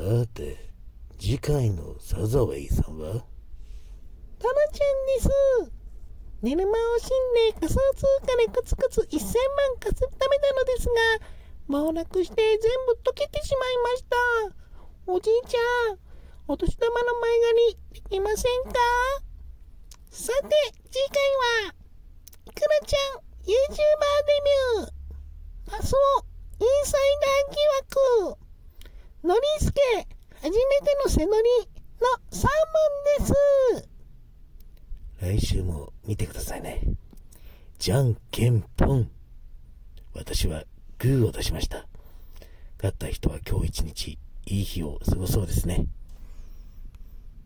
[0.00, 0.56] さて、
[1.18, 3.20] 次回のサザウェイさんは？
[4.40, 5.76] タラちゃんです。
[6.40, 9.20] 寝る間を惜しんで仮想通貨でコツコツ1000万
[9.78, 10.94] 稼ぐためなのですが、
[11.68, 14.16] 暴落して全部溶けてしまいました。
[15.12, 15.98] おじいちゃん、
[16.48, 17.60] お年玉の前借
[17.92, 18.80] りできませんか？
[20.08, 20.48] さて、
[20.88, 21.20] 次回
[21.68, 21.76] は、
[22.46, 23.52] いくらちゃん YouTuber デ
[24.80, 25.98] ビュー、パスオ
[26.58, 27.59] インサイダー、
[29.22, 29.80] ノリスケ
[30.40, 30.56] 初めて
[31.04, 31.48] の背乗り
[32.00, 32.50] のサー
[33.18, 33.34] モンで
[33.82, 33.88] す。
[35.20, 36.80] 来週も見てくださいね。
[37.78, 39.10] じゃんけんぽん。
[40.14, 40.64] 私は
[40.98, 41.86] グーを出しました。
[42.78, 45.84] 勝った人は今日一日いい日を過ごそうですね。